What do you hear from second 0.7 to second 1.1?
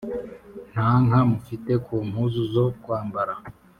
‘nta